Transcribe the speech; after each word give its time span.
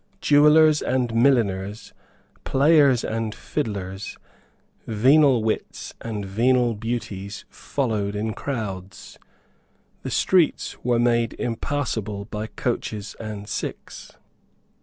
Jewellers 0.19 0.81
and 0.81 1.13
milliners, 1.13 1.93
players 2.43 3.03
and 3.03 3.35
fiddlers, 3.35 4.17
venal 4.87 5.43
wits 5.43 5.93
and 6.01 6.25
venal 6.25 6.73
beauties 6.73 7.45
followed 7.51 8.15
in 8.15 8.33
crowds. 8.33 9.19
The 10.01 10.09
streets 10.09 10.75
were 10.83 10.97
made 10.97 11.35
impassable 11.37 12.25
by 12.25 12.47
coaches 12.47 13.15
and 13.19 13.47
six. 13.47 14.13